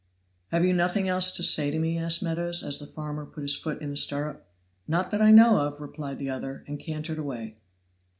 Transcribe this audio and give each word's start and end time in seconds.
"Have 0.47 0.65
you 0.65 0.73
nothing 0.73 1.07
else 1.07 1.29
to 1.35 1.43
say 1.43 1.69
to 1.69 1.77
me?" 1.77 1.95
asked 1.99 2.23
Meadows, 2.23 2.63
as 2.63 2.79
the 2.79 2.87
farmer 2.87 3.23
put 3.23 3.43
his 3.43 3.55
foot 3.55 3.79
in 3.83 3.91
the 3.91 3.95
stirrup. 3.95 4.47
"Not 4.87 5.11
that 5.11 5.21
I 5.21 5.29
know 5.29 5.57
of," 5.59 5.79
replied 5.79 6.17
the 6.17 6.31
other, 6.31 6.63
and 6.65 6.79
cantered 6.79 7.19
away. 7.19 7.57